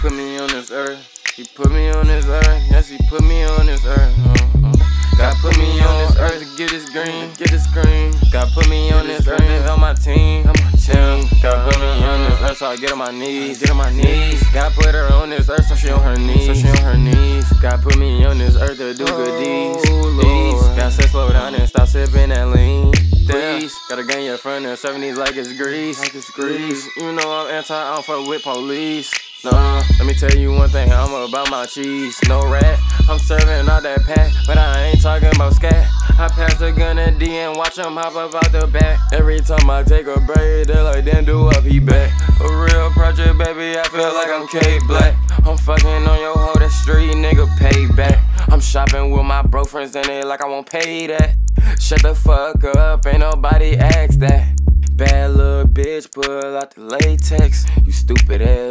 [0.00, 1.34] put me on this earth.
[1.36, 2.62] He put me on this earth.
[2.70, 4.14] Yes, he put me on this earth.
[4.18, 4.72] Uh, uh.
[5.18, 8.14] God put me on this earth to get this green, get this green.
[8.32, 11.28] God put me on this earth to on my team, on my team.
[11.42, 13.92] God put me on this earth so I get on my knees, get on my
[13.92, 14.42] knees.
[14.54, 16.96] God put her on this earth so she on her knees, so she on her
[16.96, 17.52] knees.
[17.60, 19.82] God put me on this earth to do good deeds.
[19.82, 20.62] Deeds.
[20.78, 22.92] God said slow down and stop sipping that lean.
[23.28, 26.88] Please, gotta gain your friend and serving these like it's grease, like it's grease.
[26.96, 29.29] You know I'm anti, I don't fuck with police.
[29.42, 32.18] Nah, let me tell you one thing, I'm about my cheese.
[32.28, 35.88] No rat, I'm serving all that pack, but I ain't talking about scat.
[36.18, 39.00] I pass the gun at D and watch him hop up out the back.
[39.14, 42.12] Every time I take a break, they like, then do up, he back.
[42.38, 45.16] A real project, baby, I feel like I'm K Black.
[45.46, 48.22] I'm fucking on your hoe, that street nigga pay back.
[48.50, 51.36] I'm shopping with my bro friends and they like I won't pay that.
[51.80, 54.54] Shut the fuck up, ain't nobody ask that.
[54.92, 57.64] Bad little bitch, pull out the latex.
[57.86, 58.69] You stupid ass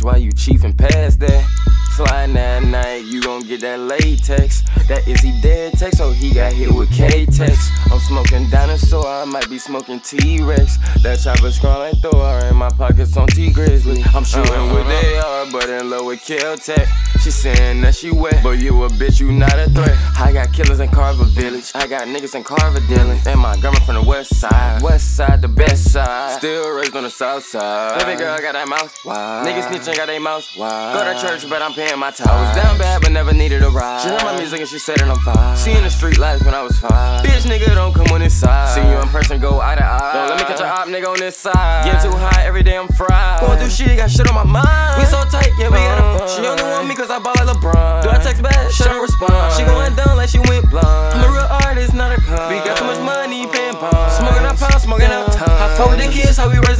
[0.00, 1.46] bitch, why you chiefin' past that?
[1.92, 4.62] Sliding that night, you gon' get that latex.
[4.88, 7.70] That is he dead text, so he got hit with K text.
[7.90, 10.78] I'm smoking dinosaur, I might be smoking T Rex.
[11.02, 14.02] That chopper scrolling Thor in my pockets on T Grizzly.
[14.14, 15.44] I'm shooting with uh-huh.
[15.44, 16.86] AR, but in love with Kel-Tec.
[17.20, 19.98] She saying that she wet, but you a bitch, you not a threat.
[20.18, 23.18] I got killers in Carver Village, I got niggas in Carver dealing.
[23.26, 23.79] And my grandma
[24.20, 26.36] west side, west side, the best side.
[26.36, 28.04] Still raised on the south side.
[28.04, 29.46] Baby girl got that mouth wide.
[29.46, 30.92] Niggas snitching got their mouth wide.
[30.92, 32.28] Go to church, but I'm paying my tithes.
[32.28, 34.02] I was down bad, but never needed a ride.
[34.02, 35.56] She heard my music and she said that I'm fine.
[35.56, 37.24] She in the street life when I was five.
[37.24, 38.74] Bitch, nigga, don't come on this side.
[38.74, 40.12] See you in person, go eye to eye.
[40.12, 41.86] Don't let me catch a op, nigga, on this side.
[41.86, 43.40] Get too high every day, I'm fried.
[43.40, 45.00] Going through shit, got shit on my mind.
[45.00, 46.28] We so tight, yeah, we got a bond.
[46.28, 48.02] She only want me cause I ball like LeBron.
[48.02, 48.70] Do I text back?
[48.70, 49.29] She don't respond.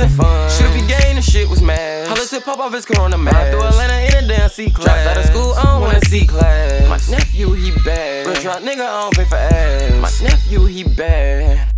[0.00, 0.56] Kids, how we raising funds.
[0.56, 2.08] Should've be gay and shit was mad.
[2.08, 3.50] Holla to pop off his corona mask.
[3.50, 4.84] Through Atlanta in a damn C class.
[4.84, 6.88] Dropped out of school, I don't wanna C class.
[6.88, 8.26] My nephew, he bad.
[8.26, 10.20] Real drop nigga, I don't pay for ass.
[10.20, 11.72] My nephew, he bad.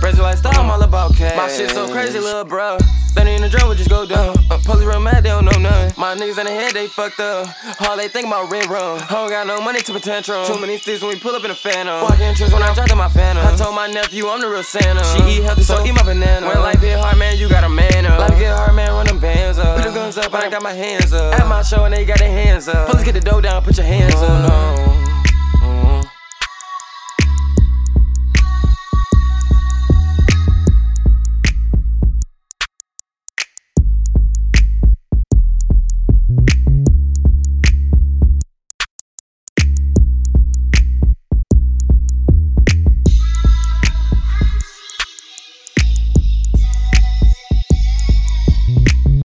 [0.00, 1.36] Crazy lifestyle, I'm all about cash.
[1.36, 2.78] My shit so crazy, little bro.
[3.10, 4.34] Standing in the drum, we just go down.
[4.50, 5.92] Uh, police real mad, they don't know nothing.
[6.00, 7.48] My niggas in the head, they fucked up.
[7.82, 9.02] All they think about rent run.
[9.02, 10.46] I don't got no money to potential.
[10.46, 12.00] Too many sticks when we pull up in a phantom.
[12.00, 13.44] Walking trips when I drop in my phantom.
[13.44, 15.04] I told my nephew I'm the real Santa.
[15.04, 16.19] She eat healthy, so eat my banana.
[20.40, 21.38] I got my hands up.
[21.38, 22.90] At my show, and they got their hands up.
[22.90, 24.78] Police get the dough down, put your hands oh, up.
[24.78, 24.89] No.